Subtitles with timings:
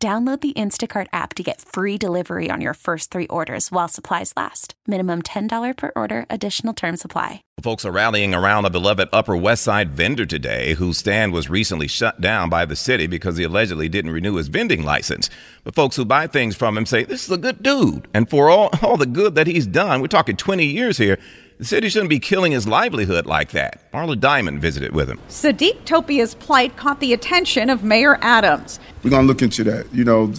[0.00, 4.32] Download the Instacart app to get free delivery on your first three orders while supplies
[4.36, 4.74] last.
[4.86, 7.42] Minimum $10 per order, additional term supply.
[7.60, 11.88] Folks are rallying around a beloved Upper West Side vendor today whose stand was recently
[11.88, 15.28] shut down by the city because he allegedly didn't renew his vending license.
[15.64, 18.06] But folks who buy things from him say this is a good dude.
[18.14, 21.18] And for all, all the good that he's done, we're talking 20 years here,
[21.58, 23.90] the city shouldn't be killing his livelihood like that.
[23.92, 25.20] Marla Diamond visited with him.
[25.28, 28.78] Sadiq Topia's plight caught the attention of Mayor Adams.
[29.02, 29.92] We're going to look into that.
[29.92, 30.32] You know,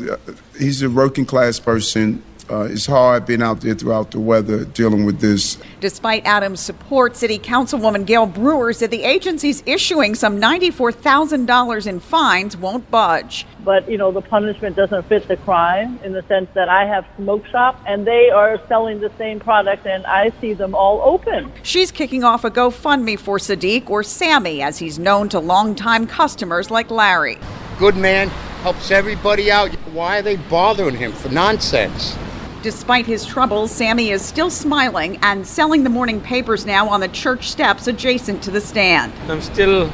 [0.57, 2.23] he's a working class person.
[2.49, 5.57] Uh, it's hard being out there throughout the weather dealing with this.
[5.81, 12.57] Despite Adams' support, City Councilwoman Gale Brewer said the agency's issuing some $94,000 in fines
[12.57, 13.45] won't budge.
[13.63, 17.05] But, you know, the punishment doesn't fit the crime in the sense that I have
[17.17, 21.51] smoke shop and they are selling the same product and I see them all open.
[21.61, 26.71] She's kicking off a GoFundMe for Sadiq, or Sammy, as he's known to longtime customers
[26.71, 27.37] like Larry.
[27.77, 28.29] Good man,
[28.63, 29.69] helps everybody out.
[29.93, 32.17] Why are they bothering him for nonsense?
[32.61, 37.07] Despite his troubles, Sammy is still smiling and selling the morning papers now on the
[37.07, 39.13] church steps adjacent to the stand.
[39.29, 39.89] I'm still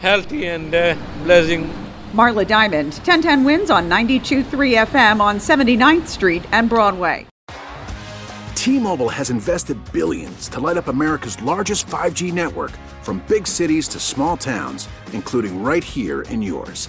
[0.00, 1.72] healthy and uh, blessing.
[2.12, 7.26] Marla Diamond, 1010 wins on 92.3 FM on 79th Street and Broadway.
[8.56, 12.72] T-Mobile has invested billions to light up America's largest 5G network
[13.02, 16.88] from big cities to small towns, including right here in yours.